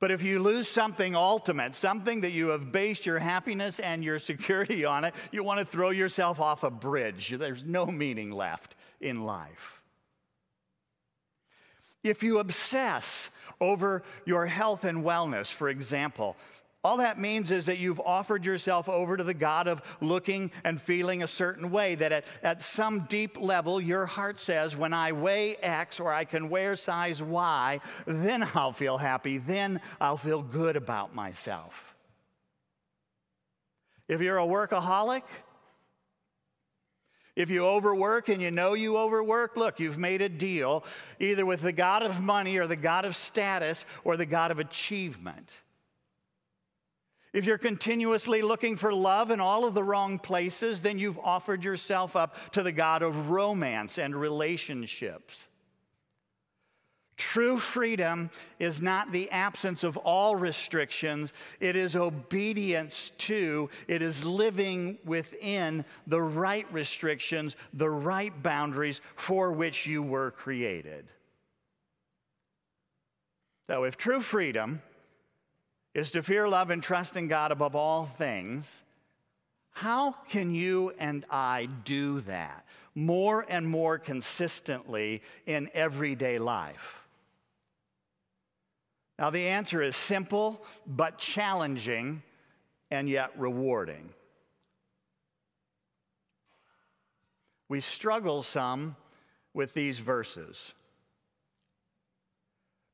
But 0.00 0.10
if 0.12 0.22
you 0.22 0.38
lose 0.38 0.68
something 0.68 1.16
ultimate, 1.16 1.74
something 1.74 2.20
that 2.20 2.30
you 2.30 2.48
have 2.48 2.70
based 2.70 3.04
your 3.04 3.18
happiness 3.18 3.80
and 3.80 4.04
your 4.04 4.18
security 4.18 4.84
on 4.84 5.04
it, 5.04 5.14
you 5.32 5.42
want 5.42 5.60
to 5.60 5.66
throw 5.66 5.90
yourself 5.90 6.40
off 6.40 6.62
a 6.62 6.70
bridge. 6.70 7.30
There's 7.30 7.64
no 7.64 7.86
meaning 7.86 8.30
left 8.30 8.76
in 9.00 9.24
life. 9.24 9.82
If 12.04 12.22
you 12.22 12.38
obsess 12.38 13.30
over 13.60 14.04
your 14.24 14.46
health 14.46 14.84
and 14.84 15.04
wellness, 15.04 15.50
for 15.50 15.68
example, 15.68 16.36
all 16.88 16.96
that 16.96 17.20
means 17.20 17.50
is 17.50 17.66
that 17.66 17.78
you've 17.78 18.00
offered 18.00 18.46
yourself 18.46 18.88
over 18.88 19.18
to 19.18 19.22
the 19.22 19.34
God 19.34 19.68
of 19.68 19.82
looking 20.00 20.50
and 20.64 20.80
feeling 20.80 21.22
a 21.22 21.26
certain 21.26 21.70
way. 21.70 21.94
That 21.94 22.12
at, 22.12 22.24
at 22.42 22.62
some 22.62 23.00
deep 23.10 23.38
level, 23.38 23.78
your 23.78 24.06
heart 24.06 24.38
says, 24.38 24.74
when 24.74 24.94
I 24.94 25.12
weigh 25.12 25.56
X 25.56 26.00
or 26.00 26.10
I 26.10 26.24
can 26.24 26.48
wear 26.48 26.76
size 26.76 27.22
Y, 27.22 27.78
then 28.06 28.48
I'll 28.54 28.72
feel 28.72 28.96
happy. 28.96 29.36
Then 29.36 29.82
I'll 30.00 30.16
feel 30.16 30.42
good 30.42 30.76
about 30.76 31.14
myself. 31.14 31.94
If 34.08 34.22
you're 34.22 34.38
a 34.38 34.46
workaholic, 34.46 35.24
if 37.36 37.50
you 37.50 37.66
overwork 37.66 38.30
and 38.30 38.40
you 38.40 38.50
know 38.50 38.72
you 38.72 38.96
overwork, 38.96 39.58
look, 39.58 39.78
you've 39.78 39.98
made 39.98 40.22
a 40.22 40.28
deal 40.30 40.86
either 41.20 41.44
with 41.44 41.60
the 41.60 41.72
God 41.72 42.02
of 42.02 42.22
money 42.22 42.56
or 42.56 42.66
the 42.66 42.76
God 42.76 43.04
of 43.04 43.14
status 43.14 43.84
or 44.04 44.16
the 44.16 44.24
God 44.24 44.50
of 44.50 44.58
achievement. 44.58 45.52
If 47.38 47.44
you're 47.44 47.56
continuously 47.56 48.42
looking 48.42 48.74
for 48.74 48.92
love 48.92 49.30
in 49.30 49.38
all 49.38 49.64
of 49.64 49.72
the 49.72 49.84
wrong 49.84 50.18
places, 50.18 50.82
then 50.82 50.98
you've 50.98 51.20
offered 51.20 51.62
yourself 51.62 52.16
up 52.16 52.34
to 52.50 52.64
the 52.64 52.72
God 52.72 53.00
of 53.00 53.30
romance 53.30 53.98
and 53.98 54.12
relationships. 54.12 55.46
True 57.16 57.60
freedom 57.60 58.28
is 58.58 58.82
not 58.82 59.12
the 59.12 59.30
absence 59.30 59.84
of 59.84 59.96
all 59.98 60.34
restrictions, 60.34 61.32
it 61.60 61.76
is 61.76 61.94
obedience 61.94 63.12
to, 63.18 63.70
it 63.86 64.02
is 64.02 64.24
living 64.24 64.98
within 65.04 65.84
the 66.08 66.20
right 66.20 66.66
restrictions, 66.72 67.54
the 67.72 67.88
right 67.88 68.32
boundaries 68.42 69.00
for 69.14 69.52
which 69.52 69.86
you 69.86 70.02
were 70.02 70.32
created. 70.32 71.06
So, 73.68 73.84
if 73.84 73.96
true 73.96 74.20
freedom 74.20 74.82
is 75.98 76.12
to 76.12 76.22
fear, 76.22 76.48
love, 76.48 76.70
and 76.70 76.80
trust 76.80 77.16
in 77.16 77.26
God 77.26 77.50
above 77.50 77.74
all 77.74 78.04
things, 78.04 78.82
how 79.70 80.12
can 80.28 80.54
you 80.54 80.92
and 80.98 81.26
I 81.28 81.68
do 81.84 82.20
that 82.22 82.64
more 82.94 83.44
and 83.48 83.68
more 83.68 83.98
consistently 83.98 85.22
in 85.46 85.68
everyday 85.74 86.38
life? 86.38 87.02
Now, 89.18 89.30
the 89.30 89.48
answer 89.48 89.82
is 89.82 89.96
simple 89.96 90.64
but 90.86 91.18
challenging 91.18 92.22
and 92.92 93.08
yet 93.08 93.32
rewarding. 93.36 94.10
We 97.68 97.80
struggle 97.80 98.44
some 98.44 98.94
with 99.52 99.74
these 99.74 99.98
verses 99.98 100.74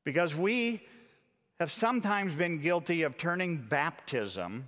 because 0.03 0.35
we 0.35 0.81
have 1.59 1.71
sometimes 1.71 2.33
been 2.33 2.59
guilty 2.59 3.03
of 3.03 3.17
turning 3.17 3.57
baptism 3.57 4.67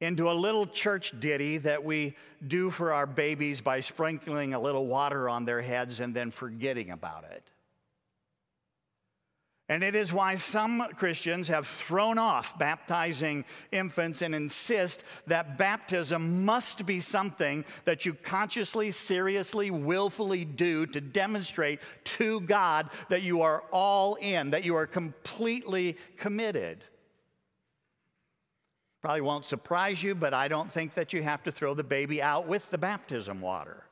into 0.00 0.30
a 0.30 0.32
little 0.32 0.66
church 0.66 1.18
ditty 1.20 1.58
that 1.58 1.82
we 1.82 2.14
do 2.48 2.70
for 2.70 2.92
our 2.92 3.06
babies 3.06 3.60
by 3.60 3.80
sprinkling 3.80 4.54
a 4.54 4.60
little 4.60 4.86
water 4.86 5.28
on 5.28 5.44
their 5.44 5.62
heads 5.62 6.00
and 6.00 6.14
then 6.14 6.30
forgetting 6.30 6.90
about 6.90 7.24
it. 7.24 7.50
And 9.68 9.82
it 9.82 9.96
is 9.96 10.12
why 10.12 10.36
some 10.36 10.86
Christians 10.96 11.48
have 11.48 11.66
thrown 11.66 12.18
off 12.18 12.56
baptizing 12.56 13.44
infants 13.72 14.22
and 14.22 14.32
insist 14.32 15.02
that 15.26 15.58
baptism 15.58 16.44
must 16.44 16.86
be 16.86 17.00
something 17.00 17.64
that 17.84 18.06
you 18.06 18.14
consciously, 18.14 18.92
seriously, 18.92 19.72
willfully 19.72 20.44
do 20.44 20.86
to 20.86 21.00
demonstrate 21.00 21.80
to 22.04 22.40
God 22.42 22.90
that 23.08 23.22
you 23.22 23.42
are 23.42 23.64
all 23.72 24.14
in, 24.16 24.50
that 24.50 24.64
you 24.64 24.76
are 24.76 24.86
completely 24.86 25.96
committed. 26.16 26.84
Probably 29.02 29.20
won't 29.20 29.46
surprise 29.46 30.00
you, 30.00 30.14
but 30.14 30.32
I 30.32 30.46
don't 30.46 30.72
think 30.72 30.94
that 30.94 31.12
you 31.12 31.24
have 31.24 31.42
to 31.42 31.50
throw 31.50 31.74
the 31.74 31.84
baby 31.84 32.22
out 32.22 32.46
with 32.46 32.70
the 32.70 32.78
baptism 32.78 33.40
water. 33.40 33.82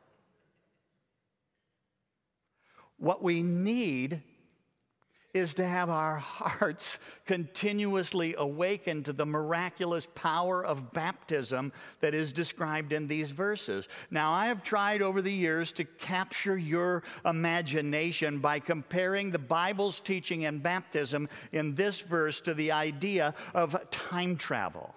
What 2.96 3.24
we 3.24 3.42
need 3.42 4.22
is 5.34 5.52
to 5.54 5.66
have 5.66 5.90
our 5.90 6.16
hearts 6.16 6.98
continuously 7.26 8.34
awakened 8.38 9.04
to 9.04 9.12
the 9.12 9.26
miraculous 9.26 10.06
power 10.14 10.64
of 10.64 10.92
baptism 10.92 11.72
that 12.00 12.14
is 12.14 12.32
described 12.32 12.92
in 12.92 13.08
these 13.08 13.30
verses. 13.30 13.88
Now, 14.10 14.32
I 14.32 14.46
have 14.46 14.62
tried 14.62 15.02
over 15.02 15.20
the 15.20 15.32
years 15.32 15.72
to 15.72 15.84
capture 15.84 16.56
your 16.56 17.02
imagination 17.26 18.38
by 18.38 18.60
comparing 18.60 19.30
the 19.30 19.38
Bible's 19.38 20.00
teaching 20.00 20.42
in 20.42 20.60
baptism 20.60 21.28
in 21.52 21.74
this 21.74 21.98
verse 21.98 22.40
to 22.42 22.54
the 22.54 22.70
idea 22.70 23.34
of 23.54 23.76
time 23.90 24.36
travel. 24.36 24.94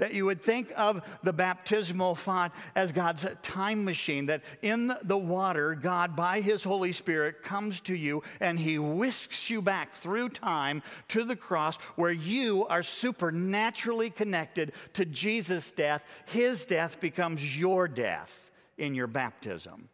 That 0.00 0.14
you 0.14 0.24
would 0.24 0.40
think 0.40 0.72
of 0.76 1.02
the 1.22 1.32
baptismal 1.32 2.14
font 2.14 2.54
as 2.74 2.90
God's 2.90 3.26
time 3.42 3.84
machine, 3.84 4.26
that 4.26 4.42
in 4.62 4.90
the 5.02 5.18
water, 5.18 5.74
God, 5.74 6.16
by 6.16 6.40
His 6.40 6.64
Holy 6.64 6.92
Spirit, 6.92 7.42
comes 7.42 7.82
to 7.82 7.94
you 7.94 8.22
and 8.40 8.58
He 8.58 8.78
whisks 8.78 9.50
you 9.50 9.60
back 9.60 9.94
through 9.94 10.30
time 10.30 10.82
to 11.08 11.22
the 11.22 11.36
cross 11.36 11.76
where 11.96 12.10
you 12.10 12.66
are 12.68 12.82
supernaturally 12.82 14.08
connected 14.08 14.72
to 14.94 15.04
Jesus' 15.04 15.70
death. 15.70 16.02
His 16.24 16.64
death 16.64 16.98
becomes 16.98 17.58
your 17.58 17.86
death 17.86 18.50
in 18.78 18.94
your 18.94 19.06
baptism. 19.06 19.90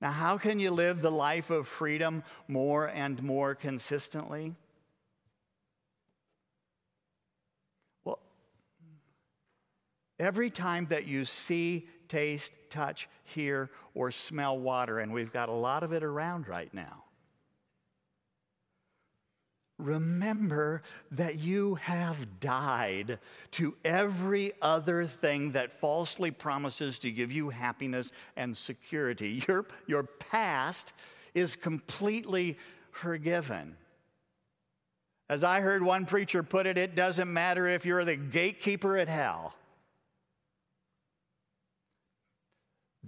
Now, 0.00 0.12
how 0.12 0.38
can 0.38 0.60
you 0.60 0.70
live 0.70 1.02
the 1.02 1.10
life 1.10 1.50
of 1.50 1.66
freedom 1.66 2.22
more 2.46 2.86
and 2.86 3.20
more 3.24 3.56
consistently? 3.56 4.54
Every 10.22 10.50
time 10.50 10.86
that 10.88 11.08
you 11.08 11.24
see, 11.24 11.88
taste, 12.06 12.52
touch, 12.70 13.08
hear, 13.24 13.70
or 13.92 14.12
smell 14.12 14.56
water, 14.56 15.00
and 15.00 15.12
we've 15.12 15.32
got 15.32 15.48
a 15.48 15.52
lot 15.52 15.82
of 15.82 15.92
it 15.92 16.04
around 16.04 16.46
right 16.46 16.72
now, 16.72 17.02
remember 19.80 20.84
that 21.10 21.40
you 21.40 21.74
have 21.74 22.38
died 22.38 23.18
to 23.50 23.74
every 23.84 24.52
other 24.62 25.06
thing 25.06 25.50
that 25.50 25.72
falsely 25.72 26.30
promises 26.30 27.00
to 27.00 27.10
give 27.10 27.32
you 27.32 27.50
happiness 27.50 28.12
and 28.36 28.56
security. 28.56 29.42
Your, 29.48 29.66
your 29.88 30.04
past 30.04 30.92
is 31.34 31.56
completely 31.56 32.56
forgiven. 32.92 33.76
As 35.28 35.42
I 35.42 35.60
heard 35.60 35.82
one 35.82 36.06
preacher 36.06 36.44
put 36.44 36.68
it, 36.68 36.78
it 36.78 36.94
doesn't 36.94 37.32
matter 37.32 37.66
if 37.66 37.84
you're 37.84 38.04
the 38.04 38.14
gatekeeper 38.14 38.98
at 38.98 39.08
hell. 39.08 39.54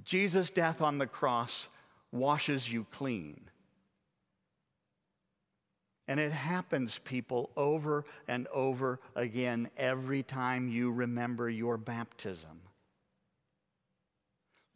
Jesus' 0.04 0.50
death 0.50 0.80
on 0.80 0.99
the 0.99 1.06
cross 1.06 1.68
washes 2.12 2.70
you 2.70 2.87
clean. 2.90 3.40
And 6.06 6.20
it 6.20 6.32
happens, 6.32 6.99
people, 6.99 7.50
over 7.56 8.04
and 8.28 8.46
over 8.52 9.00
again 9.16 9.70
every 9.76 10.23
time 10.23 10.68
you 10.68 10.92
remember 10.92 11.49
your 11.49 11.78
baptism. 11.78 12.60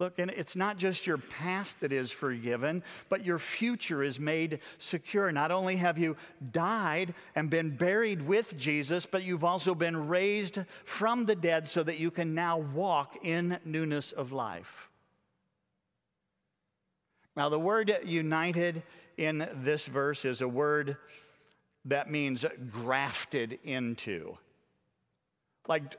Look, 0.00 0.20
and 0.20 0.30
it's 0.30 0.54
not 0.54 0.78
just 0.78 1.08
your 1.08 1.18
past 1.18 1.80
that 1.80 1.92
is 1.92 2.12
forgiven, 2.12 2.84
but 3.08 3.26
your 3.26 3.40
future 3.40 4.04
is 4.04 4.20
made 4.20 4.60
secure. 4.78 5.32
Not 5.32 5.50
only 5.50 5.74
have 5.74 5.98
you 5.98 6.16
died 6.52 7.14
and 7.34 7.50
been 7.50 7.70
buried 7.70 8.22
with 8.22 8.56
Jesus, 8.56 9.04
but 9.04 9.24
you've 9.24 9.42
also 9.42 9.74
been 9.74 10.08
raised 10.08 10.60
from 10.84 11.26
the 11.26 11.34
dead 11.34 11.66
so 11.66 11.82
that 11.82 11.98
you 11.98 12.12
can 12.12 12.32
now 12.32 12.58
walk 12.58 13.18
in 13.24 13.58
newness 13.64 14.12
of 14.12 14.30
life. 14.30 14.87
Now, 17.38 17.48
the 17.48 17.56
word 17.56 17.96
united 18.04 18.82
in 19.16 19.48
this 19.62 19.86
verse 19.86 20.24
is 20.24 20.42
a 20.42 20.48
word 20.48 20.96
that 21.84 22.10
means 22.10 22.44
grafted 22.72 23.60
into. 23.62 24.36
Like 25.68 25.98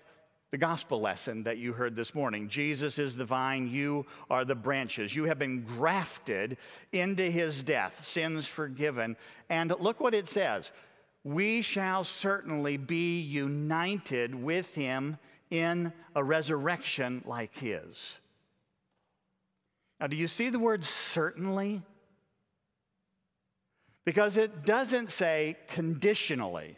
the 0.51 0.57
gospel 0.57 0.99
lesson 0.99 1.43
that 1.43 1.57
you 1.57 1.71
heard 1.71 1.95
this 1.95 2.13
morning 2.13 2.49
Jesus 2.49 2.99
is 2.99 3.15
the 3.15 3.23
vine, 3.23 3.69
you 3.69 4.05
are 4.29 4.43
the 4.43 4.53
branches. 4.53 5.15
You 5.15 5.23
have 5.23 5.39
been 5.39 5.63
grafted 5.63 6.57
into 6.91 7.23
his 7.23 7.63
death, 7.63 8.05
sins 8.05 8.45
forgiven. 8.45 9.15
And 9.49 9.73
look 9.79 10.01
what 10.01 10.13
it 10.13 10.27
says 10.27 10.73
we 11.23 11.61
shall 11.61 12.03
certainly 12.03 12.75
be 12.75 13.21
united 13.21 14.35
with 14.35 14.73
him 14.73 15.17
in 15.51 15.93
a 16.17 16.21
resurrection 16.21 17.23
like 17.25 17.55
his. 17.55 18.19
Now, 19.99 20.07
do 20.07 20.15
you 20.15 20.27
see 20.27 20.49
the 20.49 20.59
word 20.59 20.83
certainly? 20.83 21.81
Because 24.05 24.37
it 24.37 24.63
doesn't 24.63 25.11
say 25.11 25.57
conditionally. 25.67 26.77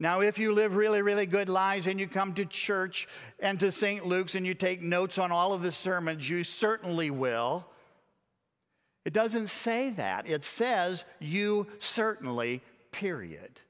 Now, 0.00 0.20
if 0.20 0.38
you 0.38 0.54
live 0.54 0.76
really, 0.76 1.02
really 1.02 1.26
good 1.26 1.48
lives 1.48 1.86
and 1.88 1.98
you 1.98 2.06
come 2.06 2.32
to 2.34 2.44
church 2.44 3.08
and 3.40 3.58
to 3.58 3.72
St. 3.72 4.06
Luke's 4.06 4.36
and 4.36 4.46
you 4.46 4.54
take 4.54 4.80
notes 4.80 5.18
on 5.18 5.32
all 5.32 5.52
of 5.52 5.62
the 5.62 5.72
sermons, 5.72 6.28
you 6.28 6.44
certainly 6.44 7.10
will. 7.10 7.66
It 9.04 9.12
doesn't 9.12 9.48
say 9.48 9.90
that. 9.90 10.28
It 10.28 10.44
says 10.44 11.04
you 11.18 11.66
certainly, 11.78 12.62
period. 12.92 13.60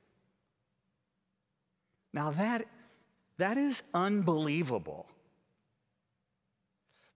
Now, 2.13 2.33
that, 2.33 2.67
that 3.39 3.57
is 3.57 3.83
unbelievable 3.95 5.07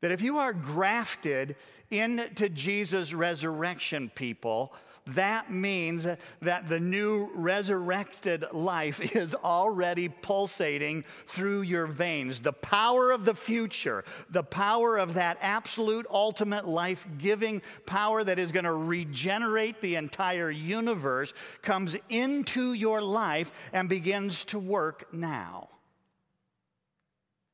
that 0.02 0.12
if 0.12 0.20
you 0.20 0.36
are 0.38 0.52
grafted 0.52 1.56
into 1.90 2.48
Jesus' 2.50 3.14
resurrection, 3.14 4.10
people, 4.14 4.74
that 5.06 5.50
means 5.50 6.06
that 6.40 6.68
the 6.68 6.78
new 6.78 7.30
resurrected 7.34 8.44
life 8.52 9.00
is 9.16 9.34
already 9.34 10.08
pulsating 10.08 11.04
through 11.26 11.62
your 11.62 11.86
veins. 11.86 12.40
The 12.40 12.52
power 12.52 13.10
of 13.10 13.24
the 13.24 13.34
future, 13.34 14.04
the 14.30 14.42
power 14.42 14.98
of 14.98 15.14
that 15.14 15.38
absolute, 15.40 16.06
ultimate, 16.10 16.66
life 16.66 17.06
giving 17.18 17.62
power 17.86 18.22
that 18.24 18.38
is 18.38 18.52
going 18.52 18.64
to 18.64 18.74
regenerate 18.74 19.80
the 19.80 19.96
entire 19.96 20.50
universe 20.50 21.32
comes 21.62 21.96
into 22.08 22.74
your 22.74 23.02
life 23.02 23.52
and 23.72 23.88
begins 23.88 24.44
to 24.46 24.58
work 24.58 25.12
now. 25.12 25.68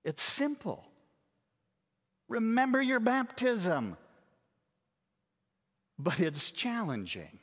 It's 0.05 0.23
simple. 0.23 0.88
Remember 2.29 2.81
your 2.81 3.01
baptism. 3.01 3.97
But 5.99 6.21
it's 6.21 6.53
challenging 6.53 7.39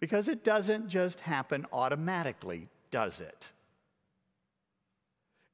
because 0.00 0.28
it 0.28 0.42
doesn't 0.44 0.88
just 0.88 1.20
happen 1.20 1.64
automatically, 1.72 2.68
does 2.90 3.20
it? 3.20 3.50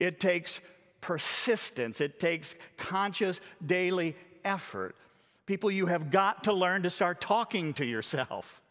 It 0.01 0.19
takes 0.19 0.61
persistence, 1.03 2.01
it 2.01 2.19
takes 2.19 2.55
conscious 2.79 3.41
daily 3.67 4.17
effort. 4.45 4.97
People, 5.45 5.71
you 5.71 5.87
have 5.87 6.11
got 6.11 6.45
to 6.45 6.53
learn 6.53 6.83
to 6.85 6.91
start 6.91 7.21
talking 7.21 7.75
to 7.75 7.85
yourself. 7.85 8.63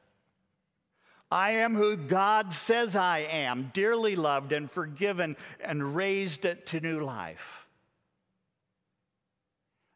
I 1.32 1.52
am 1.52 1.76
who 1.76 1.96
God 1.96 2.52
says 2.52 2.96
I 2.96 3.20
am, 3.20 3.70
dearly 3.74 4.16
loved 4.16 4.52
and 4.52 4.70
forgiven 4.70 5.38
and 5.62 5.96
raised 5.96 6.48
to 6.66 6.80
new 6.80 7.02
life. 7.02 7.68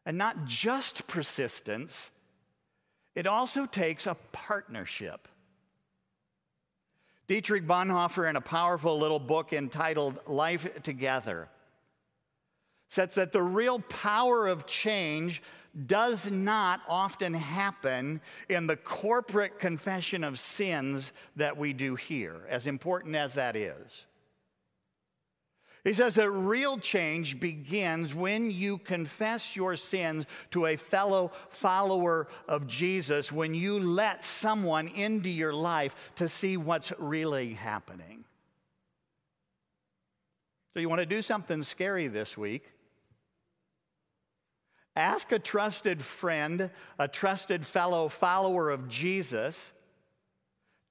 And 0.06 0.18
not 0.18 0.44
just 0.44 1.06
persistence, 1.06 2.10
it 3.14 3.26
also 3.26 3.66
takes 3.66 4.06
a 4.06 4.16
partnership. 4.32 5.28
Dietrich 7.26 7.66
Bonhoeffer, 7.66 8.28
in 8.28 8.36
a 8.36 8.40
powerful 8.40 8.98
little 8.98 9.18
book 9.18 9.52
entitled 9.52 10.20
Life 10.26 10.82
Together, 10.82 11.48
Says 12.94 13.14
that 13.14 13.32
the 13.32 13.42
real 13.42 13.80
power 13.80 14.46
of 14.46 14.66
change 14.66 15.42
does 15.86 16.30
not 16.30 16.80
often 16.88 17.34
happen 17.34 18.20
in 18.48 18.68
the 18.68 18.76
corporate 18.76 19.58
confession 19.58 20.22
of 20.22 20.38
sins 20.38 21.10
that 21.34 21.56
we 21.56 21.72
do 21.72 21.96
here, 21.96 22.42
as 22.48 22.68
important 22.68 23.16
as 23.16 23.34
that 23.34 23.56
is. 23.56 24.06
He 25.84 25.92
says 25.92 26.14
that 26.14 26.30
real 26.30 26.78
change 26.78 27.38
begins 27.38 28.14
when 28.14 28.50
you 28.50 28.78
confess 28.78 29.54
your 29.54 29.76
sins 29.76 30.24
to 30.52 30.64
a 30.64 30.76
fellow 30.76 31.30
follower 31.50 32.26
of 32.48 32.66
Jesus, 32.66 33.30
when 33.30 33.54
you 33.54 33.78
let 33.78 34.24
someone 34.24 34.88
into 34.88 35.28
your 35.28 35.52
life 35.52 35.94
to 36.16 36.26
see 36.26 36.56
what's 36.56 36.90
really 36.98 37.52
happening. 37.52 38.24
So, 40.72 40.80
you 40.80 40.88
want 40.88 41.02
to 41.02 41.06
do 41.06 41.20
something 41.20 41.62
scary 41.62 42.08
this 42.08 42.36
week? 42.36 42.64
Ask 44.96 45.32
a 45.32 45.38
trusted 45.38 46.02
friend, 46.02 46.70
a 46.98 47.08
trusted 47.08 47.66
fellow 47.66 48.08
follower 48.08 48.70
of 48.70 48.88
Jesus 48.88 49.73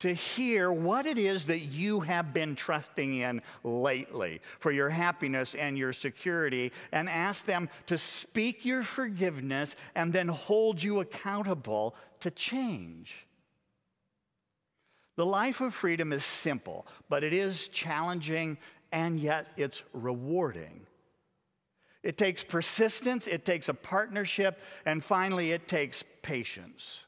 to 0.03 0.13
hear 0.13 0.69
what 0.69 1.05
it 1.05 1.17
is 1.17 1.45
that 1.45 1.59
you 1.59 2.01
have 2.01 2.33
been 2.33 2.57
trusting 2.57 3.19
in 3.19 3.41
lately 3.63 4.41
for 4.59 4.69
your 4.69 4.89
happiness 4.89 5.55
and 5.55 5.77
your 5.77 5.93
security, 5.93 6.73
and 6.91 7.07
ask 7.07 7.45
them 7.45 7.69
to 7.85 7.97
speak 7.97 8.65
your 8.65 8.83
forgiveness 8.83 9.77
and 9.95 10.11
then 10.11 10.27
hold 10.27 10.83
you 10.83 10.99
accountable 10.99 11.95
to 12.19 12.29
change. 12.31 13.25
The 15.15 15.25
life 15.25 15.61
of 15.61 15.73
freedom 15.73 16.11
is 16.11 16.25
simple, 16.25 16.85
but 17.07 17.23
it 17.23 17.31
is 17.31 17.69
challenging 17.69 18.57
and 18.91 19.17
yet 19.17 19.47
it's 19.55 19.83
rewarding. 19.93 20.85
It 22.03 22.17
takes 22.17 22.43
persistence, 22.43 23.25
it 23.27 23.45
takes 23.45 23.69
a 23.69 23.73
partnership, 23.73 24.59
and 24.85 25.01
finally, 25.01 25.53
it 25.53 25.69
takes 25.69 26.03
patience. 26.23 27.05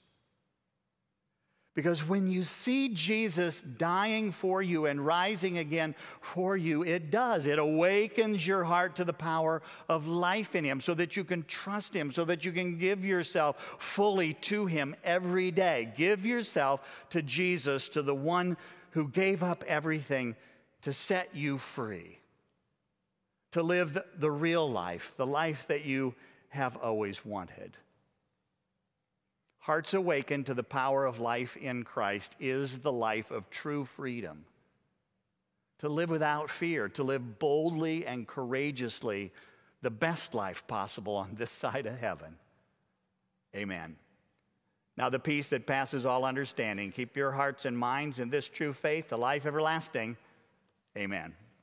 Because 1.75 2.07
when 2.07 2.29
you 2.31 2.43
see 2.43 2.87
Jesus 2.87 3.61
dying 3.61 4.31
for 4.31 4.61
you 4.61 4.85
and 4.85 5.05
rising 5.05 5.57
again 5.57 5.93
for 6.21 6.55
you, 6.55 6.83
it 6.83 7.11
does. 7.11 7.45
It 7.45 7.59
awakens 7.59 8.47
your 8.47 8.63
heart 8.63 8.95
to 8.95 9.03
the 9.03 9.11
power 9.11 9.61
of 9.89 10.07
life 10.07 10.55
in 10.55 10.63
Him 10.63 10.79
so 10.79 10.93
that 10.93 11.17
you 11.17 11.25
can 11.25 11.43
trust 11.43 11.93
Him, 11.93 12.13
so 12.13 12.23
that 12.23 12.45
you 12.45 12.53
can 12.53 12.77
give 12.77 13.03
yourself 13.03 13.75
fully 13.77 14.35
to 14.35 14.65
Him 14.65 14.95
every 15.03 15.51
day. 15.51 15.91
Give 15.97 16.25
yourself 16.25 16.79
to 17.09 17.21
Jesus, 17.21 17.89
to 17.89 18.01
the 18.01 18.15
one 18.15 18.55
who 18.91 19.09
gave 19.09 19.43
up 19.43 19.61
everything 19.67 20.37
to 20.83 20.93
set 20.93 21.35
you 21.35 21.57
free, 21.57 22.19
to 23.51 23.61
live 23.61 24.01
the 24.17 24.31
real 24.31 24.71
life, 24.71 25.13
the 25.17 25.27
life 25.27 25.65
that 25.67 25.83
you 25.83 26.15
have 26.49 26.77
always 26.77 27.25
wanted. 27.25 27.75
Hearts 29.65 29.95
awakened 29.95 30.45
to 30.45 30.53
the 30.53 30.61
power 30.61 31.07
of 31.07 31.19
life 31.19 31.57
in 31.57 31.85
Christ 31.85 32.35
is 32.39 32.77
the 32.77 32.91
life 32.91 33.31
of 33.31 33.49
true 33.49 33.83
freedom. 33.83 34.45
To 35.79 35.89
live 35.89 36.11
without 36.11 36.51
fear, 36.51 36.87
to 36.89 37.03
live 37.03 37.39
boldly 37.39 38.05
and 38.05 38.27
courageously, 38.27 39.31
the 39.81 39.89
best 39.89 40.35
life 40.35 40.67
possible 40.67 41.15
on 41.15 41.33
this 41.33 41.49
side 41.63 41.87
of 41.87 41.97
heaven. 41.97 42.35
Amen. 43.55 43.95
Now, 44.97 45.09
the 45.09 45.17
peace 45.17 45.47
that 45.47 45.65
passes 45.65 46.05
all 46.05 46.25
understanding, 46.25 46.91
keep 46.91 47.17
your 47.17 47.31
hearts 47.31 47.65
and 47.65 47.75
minds 47.75 48.19
in 48.19 48.29
this 48.29 48.47
true 48.47 48.71
faith, 48.71 49.09
the 49.09 49.17
life 49.17 49.47
everlasting. 49.47 50.15
Amen. 50.95 51.33